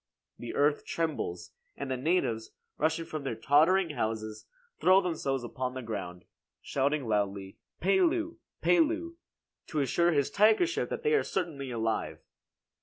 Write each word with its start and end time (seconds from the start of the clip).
The 0.39 0.55
earth 0.55 0.83
trembles, 0.83 1.51
and 1.77 1.91
the 1.91 1.95
natives, 1.95 2.49
rushing 2.79 3.05
from 3.05 3.23
their 3.23 3.35
tottering 3.35 3.91
houses 3.91 4.47
throw 4.79 4.99
themselves 4.99 5.43
upon 5.43 5.75
the 5.75 5.83
ground, 5.83 6.25
shouting 6.59 7.07
loudly 7.07 7.59
"Pelu! 7.81 8.37
Pelu!" 8.63 9.17
to 9.67 9.79
assure 9.79 10.11
his 10.11 10.31
tigership 10.31 10.89
that 10.89 11.03
they 11.03 11.13
are 11.13 11.21
certainly 11.21 11.69
alive. 11.69 12.23